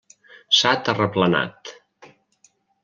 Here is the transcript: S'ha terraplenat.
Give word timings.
S'ha 0.59 0.71
terraplenat. 0.87 1.75